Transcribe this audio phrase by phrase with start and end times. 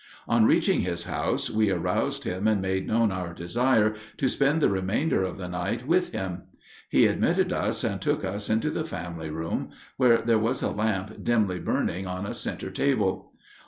[0.27, 4.67] On reaching his house we aroused him and made known our desire to spend the
[4.67, 6.45] remainder of the night with him.
[6.89, 11.23] He admitted us and took us into the family room, where there was a lamp
[11.23, 13.33] dimly burning on a center table.